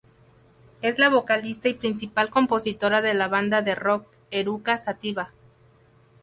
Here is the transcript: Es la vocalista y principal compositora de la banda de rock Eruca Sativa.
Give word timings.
Es 0.81 0.97
la 0.97 1.09
vocalista 1.09 1.69
y 1.69 1.75
principal 1.75 2.31
compositora 2.31 3.03
de 3.03 3.13
la 3.13 3.27
banda 3.27 3.61
de 3.61 3.75
rock 3.75 4.07
Eruca 4.31 4.79
Sativa. 4.79 5.29